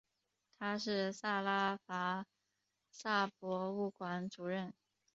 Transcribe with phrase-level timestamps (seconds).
[0.57, 2.25] 他是萨拉戈
[2.89, 4.73] 萨博物馆主任。